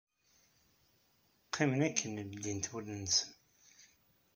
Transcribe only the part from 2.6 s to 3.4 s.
wallen-nsen.